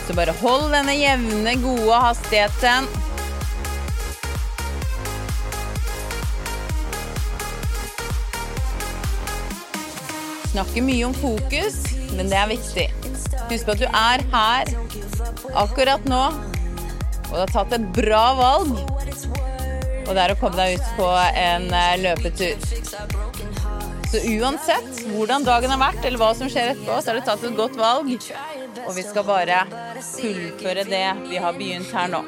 [0.06, 2.88] Så bare hold denne jevne, gode hastigheten.
[10.54, 11.82] Snakker mye om fokus,
[12.16, 12.88] men det er viktig.
[13.50, 14.72] Husk på at du er her
[15.66, 16.24] akkurat nå,
[17.28, 18.80] og du har tatt et bra valg
[20.06, 21.08] og det er å komme deg ut på
[21.44, 22.56] en eh, løpetur.
[24.10, 27.44] Så uansett hvordan dagen har vært, eller hva som skjer etterpå, så har du tatt
[27.46, 28.10] et godt valg.
[28.86, 29.60] Og vi skal bare
[30.02, 32.24] fullføre det vi har begynt her nå.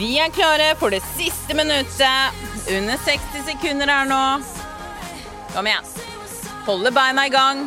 [0.00, 2.36] Vi er klare for det siste minuttet.
[2.72, 4.20] Under 60 sekunder her nå.
[5.52, 5.90] Kom igjen.
[6.64, 7.60] Holde beina i gang.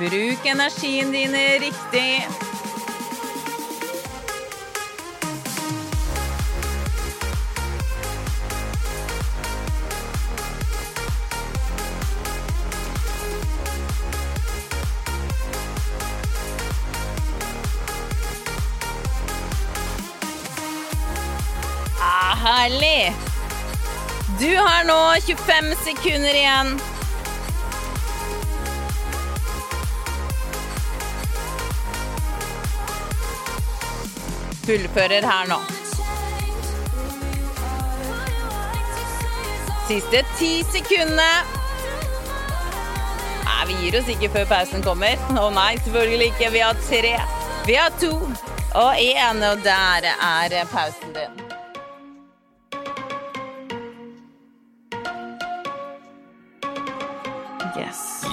[0.00, 2.47] Bruk energien dine riktig.
[24.40, 26.80] Du har nå 25 sekunder igjen.
[34.66, 35.58] Fullfører her nå.
[39.88, 41.26] Siste ti sekundene.
[43.48, 45.18] Nei, vi gir oss ikke før pausen kommer.
[45.34, 46.54] Å nei, selvfølgelig ikke.
[46.54, 47.12] Vi har tre.
[47.66, 48.14] Vi har to
[48.78, 51.37] og én, og der er pausen din.
[57.88, 58.24] Yes.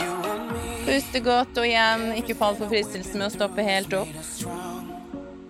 [0.86, 4.12] Puste godt og igjen, ikke fall for fristelsen med å stoppe helt opp.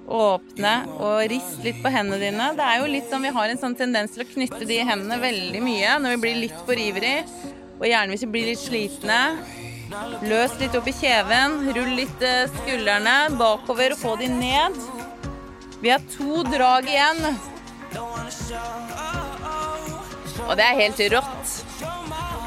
[0.05, 2.51] Åpne og rist litt på hendene dine.
[2.55, 5.17] Det er jo litt sånn Vi har en sånn tendens til å knytte de hendene
[5.23, 7.17] veldig mye når vi blir litt for ivrig,
[7.79, 9.19] og gjerne hvis vi blir litt slitne.
[10.25, 14.79] Løs litt opp i kjeven, rull litt eh, skuldrene bakover og få de ned.
[15.81, 17.21] Vi har to drag igjen.
[20.45, 21.64] Og det er helt rått.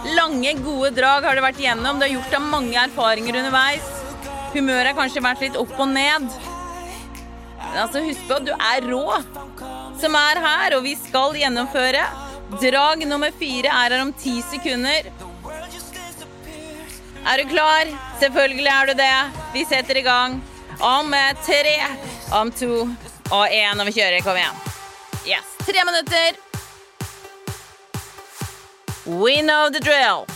[0.05, 1.99] Lange, gode drag har du vært igjennom.
[1.99, 3.89] Du har gjort deg mange erfaringer underveis.
[4.55, 6.29] Humøret har kanskje vært litt opp og ned.
[7.59, 9.05] Men altså, husk på at du er rå
[9.99, 12.05] som er her, og vi skal gjennomføre.
[12.63, 15.11] Drag nummer fire er her om ti sekunder.
[17.29, 17.91] Er du klar?
[18.23, 19.15] Selvfølgelig er du det.
[19.53, 20.39] Vi setter i gang
[20.81, 21.13] om
[21.45, 21.77] tre,
[22.39, 24.23] om to og én, og vi kjører.
[24.25, 24.63] Kom igjen.
[25.27, 25.57] Yes.
[25.67, 26.48] Tre minutter.
[29.09, 30.27] We know the drill.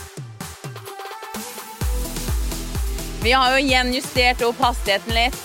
[3.23, 5.43] Vi har jo gjenjustert opp hastigheten litt.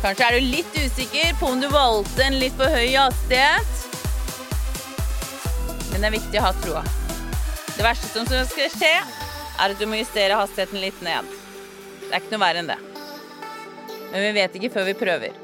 [0.00, 3.76] Kanskje er du litt usikker på om du valgte en litt for høy hastighet.
[5.92, 6.86] Men det er viktig å ha troa.
[7.76, 11.28] Det verste som skal skje, er at du må justere hastigheten litt ned.
[12.06, 12.80] Det er ikke noe verre enn det.
[14.14, 15.36] Men vi vet ikke før vi prøver.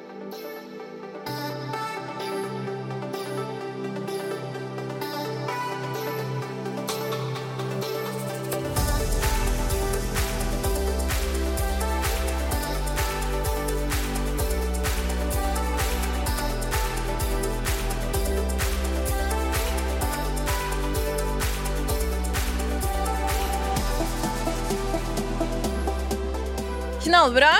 [27.29, 27.53] Knallbra.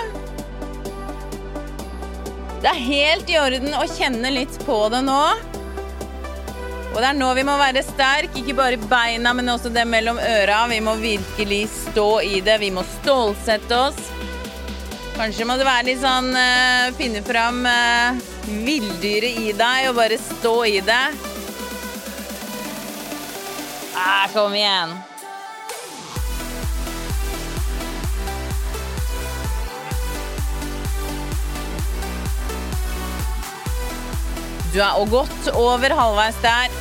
[2.63, 5.23] Det er helt i orden å kjenne litt på det nå.
[6.89, 10.19] Og det er nå vi må være sterk, ikke bare beina, men også det mellom
[10.19, 10.65] øra.
[10.73, 12.59] Vi må virkelig stå i det.
[12.63, 14.01] Vi må stålsette oss.
[15.19, 20.19] Kanskje må det være litt sånn uh, Finne fram uh, villdyret i deg og bare
[20.23, 21.05] stå i det.
[23.99, 24.95] Ah, kom igjen.
[34.73, 36.73] Du er og godt over halvveis der.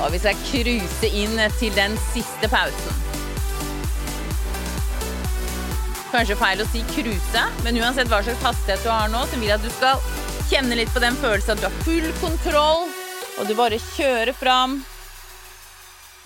[0.00, 3.00] Og vi skal cruise inn til den siste pausen.
[6.10, 9.48] Kanskje feil å si cruise, men uansett hva slags hastighet du har nå, så vil
[9.48, 10.00] jeg at du skal
[10.50, 12.88] kjenne litt på den følelsen at du har full kontroll,
[13.38, 14.80] og du bare kjører fram.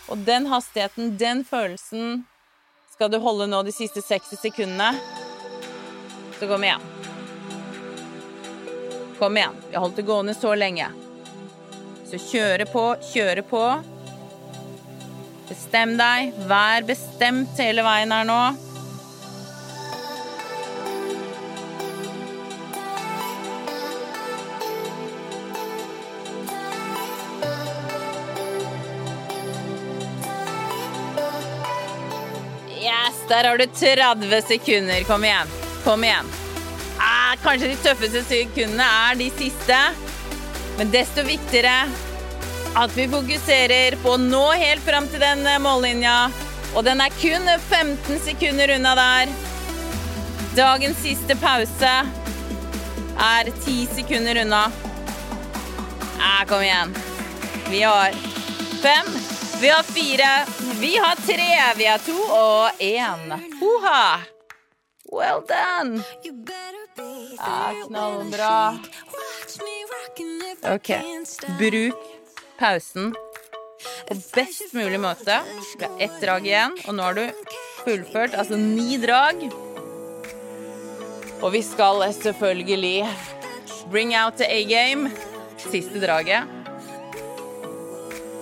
[0.09, 2.24] Og den hastigheten, den følelsen,
[2.95, 5.23] skal du holde nå de siste 60 sekundene.
[6.39, 6.80] Så kom igjen.
[9.18, 9.57] Kom igjen.
[9.68, 10.89] Vi har holdt det gående så lenge.
[12.11, 13.64] Så kjøre på, kjøre på.
[15.49, 16.37] Bestem deg.
[16.51, 18.43] Vær bestemt hele veien her nå.
[32.85, 35.05] Yes, der har du 30 sekunder.
[35.09, 35.63] Kom igjen.
[35.85, 36.26] Kom igjen.
[36.99, 39.78] Ah, kanskje de tøffeste sekundene er de siste,
[40.78, 41.74] men desto viktigere
[42.74, 46.16] at vi fokuserer på å nå helt fram til den eh, mållinja.
[46.74, 49.35] Og den er kun 15 sekunder unna der.
[50.57, 51.95] Dagens siste pause
[53.28, 54.64] er 10 sekunder unna.
[56.18, 56.97] Ah, kom igjen.
[57.68, 58.16] Vi har
[58.82, 59.16] fem,
[59.61, 60.32] vi har fire,
[60.80, 63.37] vi har tre, vi har to og én.
[63.61, 64.34] Hoha!
[65.14, 66.02] Well done!
[67.36, 68.78] Ja, knallbra.
[70.74, 70.90] OK.
[71.58, 71.94] Bruk
[72.58, 73.14] pausen
[74.08, 75.40] på best mulig måte.
[75.78, 77.46] Vi har ett drag igjen, og nå har du
[77.84, 79.46] fullført altså ni drag.
[81.42, 83.06] Og vi skal selvfølgelig
[83.92, 85.12] bring out the A-game.
[85.62, 86.50] Siste draget.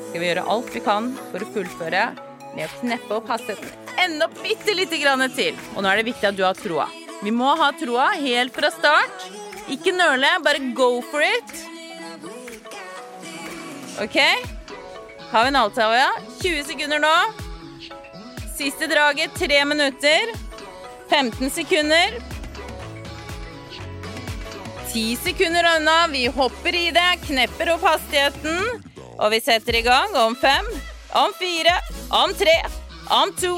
[0.08, 2.08] Skal vi gjøre alt vi kan for å fullføre
[2.56, 5.58] med å kneppe opp hastigheten enda bitte lite grann til.
[5.74, 6.88] Og nå er det viktig at du har troa.
[7.22, 9.28] Vi må ha troa helt fra start.
[9.70, 11.54] Ikke nøle, bare go for it.
[14.02, 14.18] OK?
[15.30, 16.08] Har vi en avtale?
[16.42, 17.14] 20 sekunder nå.
[18.56, 20.34] Siste draget, 3 minutter.
[21.08, 22.18] 15 sekunder.
[24.92, 26.06] 10 sekunder unna.
[26.12, 28.82] Vi hopper i det, knepper opp hastigheten.
[29.18, 30.68] Og vi setter i gang om fem,
[31.16, 31.78] om fire,
[32.10, 32.56] om tre,
[33.10, 33.56] om to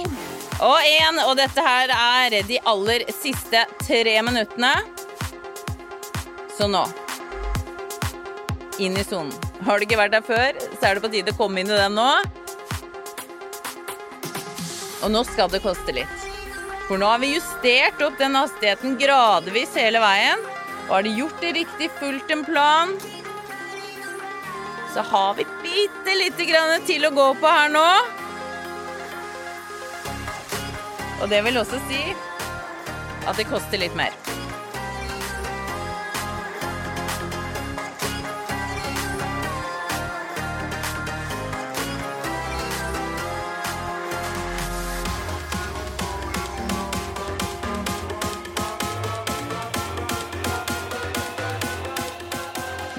[0.62, 1.20] og én.
[1.26, 4.74] Og dette her er de aller siste tre minuttene.
[6.54, 6.84] Så nå
[8.82, 9.32] inn i sonen.
[9.64, 11.78] Har du ikke vært der før, så er det på tide å komme inn i
[11.78, 12.08] den nå.
[15.04, 16.20] Og nå skal det koste litt.
[16.88, 20.42] For nå har vi justert opp den hastigheten gradvis hele veien.
[20.88, 22.92] Og har de gjort det riktig, fulgt en plan,
[24.94, 27.86] så har vi bitte lite grann til å gå på her nå.
[31.22, 32.02] Og det vil også si
[33.28, 34.12] at det koster litt mer.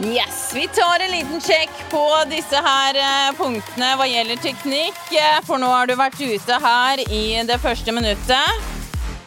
[0.05, 2.01] Yes, Vi tar en liten sjekk på
[2.31, 4.99] disse her eh, punktene hva gjelder teknikk.
[5.11, 8.69] eh, For nå har du vært ute her i det første minuttet.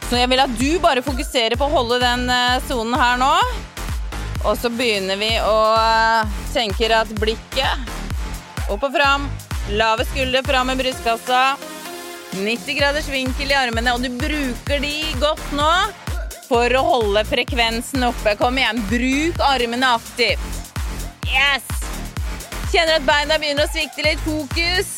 [0.08, 3.28] Så jeg vil at du bare fokuserer på å holde den eh, sonen her nå.
[4.48, 5.58] Og så begynner vi å
[6.54, 7.92] tenke at blikket
[8.72, 9.28] opp og fram.
[9.76, 11.42] Lave skuldre fram med brystkassa.
[12.38, 15.68] 90 graders vinkel i armene, og du bruker de godt nå
[16.48, 18.32] for å holde frekvensen oppe.
[18.40, 20.57] Kom igjen, bruk armene aktivt.
[21.28, 21.64] Yes!
[22.72, 24.20] Kjenner at beina begynner å svikte litt.
[24.24, 24.94] Fokus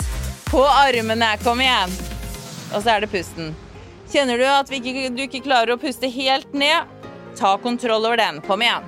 [0.51, 1.33] på armene.
[1.45, 1.93] Kom igjen.
[2.75, 3.55] Og så er det pusten.
[4.11, 6.91] Kjenner du at ikke, du ikke klarer å puste helt ned?
[7.39, 8.41] Ta kontroll over den.
[8.47, 8.87] Kom igjen.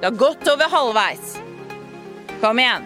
[0.00, 1.36] Du har gått over halvveis.
[2.40, 2.84] Kom igjen.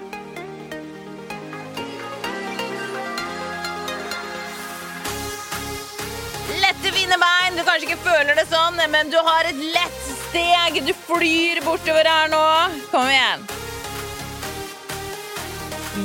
[6.65, 7.59] Lette, fine bein.
[7.59, 10.79] Du kanskje ikke føler det sånn, men du har et lett steg.
[10.87, 12.41] Du flyr bortover her nå.
[12.89, 13.45] Kom igjen.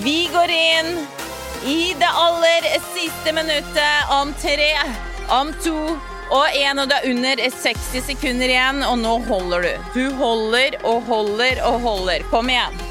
[0.03, 0.89] Vi går inn
[1.66, 4.70] I det aller siste minuttet om tre,
[5.34, 5.80] om to
[6.30, 9.89] og én, og det er under 60 sekunder igjen, og nå holder du.
[9.95, 12.28] Du holder og holder og holder.
[12.30, 12.89] Kom igjen.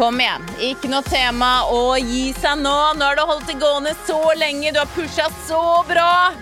[0.00, 0.44] Kom igjen.
[0.64, 2.76] Ikke noe tema å gi seg nå.
[2.96, 6.32] Nå har du holdt det gående så lenge, du har pusha så bra.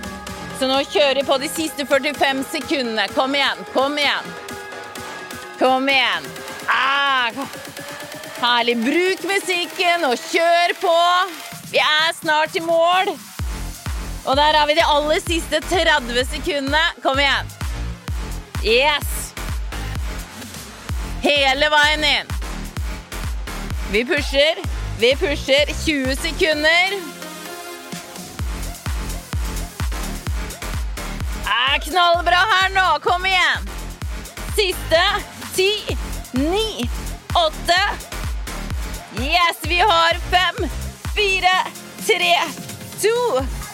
[0.61, 3.09] Så nå kjører vi på de siste 45 sekundene.
[3.17, 4.31] Kom igjen, kom igjen.
[5.59, 6.31] Kom igjen.
[6.71, 7.35] Ah,
[8.45, 8.79] herlig.
[8.87, 10.97] Bruk musikken og kjør på.
[11.75, 13.11] Vi er snart i mål.
[14.23, 16.87] Og der har vi de aller siste 30 sekundene.
[17.03, 17.55] Kom igjen.
[18.63, 19.33] Yes.
[21.27, 22.38] Hele veien inn.
[23.93, 24.57] Vi pusher.
[25.01, 26.89] Vi pusher 20 sekunder.
[31.47, 32.87] Er knallbra her nå.
[33.01, 33.71] Kom igjen.
[34.57, 35.01] Siste
[35.55, 35.71] ti,
[36.33, 36.89] ni,
[37.33, 37.81] åtte
[39.19, 40.69] Yes, vi har fem,
[41.17, 41.57] fire,
[42.07, 42.35] tre,
[43.01, 43.17] to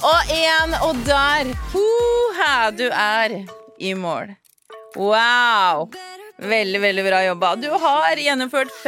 [0.05, 0.79] og én.
[0.87, 3.41] Og der Hoha, du er
[3.79, 4.37] i mål.
[4.95, 5.91] Wow.
[6.39, 7.55] Veldig, veldig bra jobba.
[7.57, 8.83] Du har gjennomført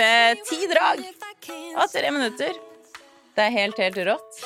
[0.47, 1.16] ti drag
[1.76, 2.57] av tre minutter.
[3.36, 4.38] Det er helt, helt rått.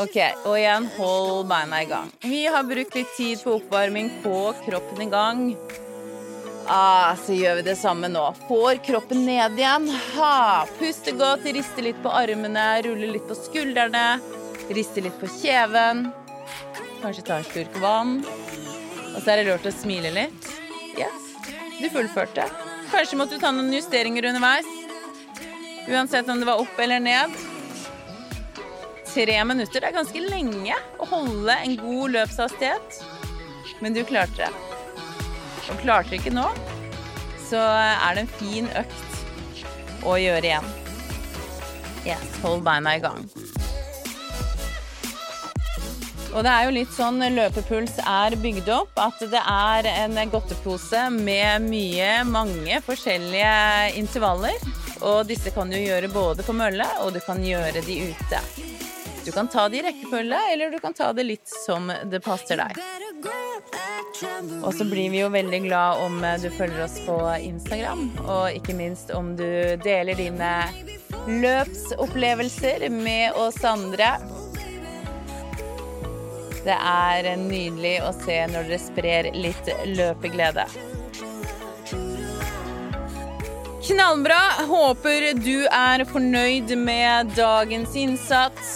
[0.00, 0.16] Ok,
[0.46, 2.08] og igjen, hold beina i gang.
[2.24, 5.42] Vi har brukt litt tid på oppvarming, få kroppen i gang.
[6.66, 8.22] Ah, så gjør vi det samme nå.
[8.48, 9.90] Får kroppen ned igjen.
[10.14, 10.64] Ha.
[10.78, 14.06] Puste godt, riste litt på armene, rulle litt på skuldrene.
[14.72, 16.06] Riste litt på kjeven.
[17.02, 18.14] Kanskje ta en slurk vann.
[19.12, 20.48] Og så er det lurt å smile litt.
[20.96, 21.28] Yes,
[21.76, 22.48] du fullførte.
[22.88, 24.83] Kanskje måtte du ta noen justeringer underveis.
[25.88, 27.34] Uansett om det var opp eller ned.
[29.14, 33.02] Tre minutter er ganske lenge å holde en god løpshastighet.
[33.84, 34.52] Men du klarte det.
[35.70, 36.46] Og klarte du ikke nå,
[37.46, 40.72] så er det en fin økt å gjøre igjen.
[42.04, 43.22] Yes, hold beina i gang.
[46.34, 51.06] Og det er jo litt sånn løpepuls er bygd opp, at det er en godtepose
[51.14, 53.54] med mye, mange forskjellige
[54.00, 54.58] intervaller.
[55.04, 58.40] Og disse kan du gjøre både på mølle, og du kan gjøre de ute.
[59.24, 62.60] Du kan ta det i rekkefølge, eller du kan ta det litt som det passer
[62.60, 62.80] deg.
[64.62, 68.76] Og så blir vi jo veldig glad om du følger oss på Instagram, og ikke
[68.76, 69.48] minst om du
[69.84, 70.52] deler dine
[71.28, 74.14] løpsopplevelser med oss andre.
[76.64, 80.68] Det er nydelig å se når dere sprer litt løpeglede.
[83.84, 84.40] Knallbra.
[84.64, 88.70] Håper du er fornøyd med dagens innsats.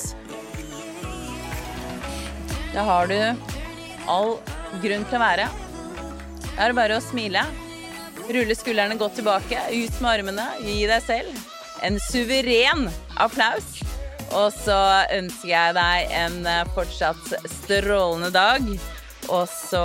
[2.75, 3.17] Det har du
[4.05, 4.35] all
[4.83, 5.47] grunn til å være.
[6.45, 7.47] Da er det bare å smile.
[8.29, 11.41] Rulle skuldrene godt tilbake, ut med armene, gi deg selv
[11.89, 12.85] en suveren
[13.17, 13.79] applaus.
[14.37, 14.79] Og så
[15.17, 16.39] ønsker jeg deg en
[16.77, 17.33] fortsatt
[17.63, 18.69] strålende dag.
[19.33, 19.85] Og så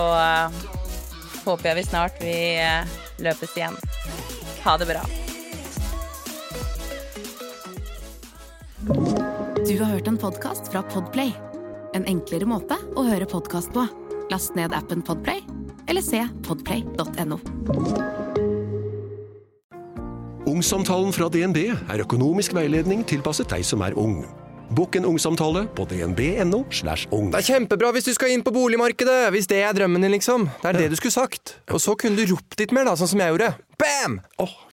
[1.47, 2.37] håper jeg vi snart vi
[3.23, 3.79] løpes igjen.
[4.63, 5.01] Ha det bra.
[9.67, 11.33] Du har hørt en podkast fra Podplay.
[11.93, 13.83] En enklere måte å høre podkast på.
[14.31, 15.41] Last ned appen Podplay,
[15.91, 17.41] eller se podplay.no.
[20.47, 24.21] Ungsamtalen fra DNB er økonomisk veiledning tilpasset deg som er ung.
[24.73, 26.63] Bokk en ungsamtale på dnb.no.
[26.71, 27.33] slash ung.
[27.35, 30.47] Det er kjempebra hvis du skal inn på boligmarkedet, hvis det er drømmen din, liksom.
[30.63, 31.57] Det er det du skulle sagt.
[31.67, 33.51] Og så kunne du ropt litt mer, da, sånn som jeg gjorde.
[33.83, 34.21] Bam!
[34.37, 34.55] Åh,